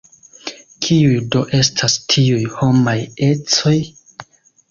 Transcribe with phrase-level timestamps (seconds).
[0.85, 3.77] Kiuj do estas tiuj homaj ecoj?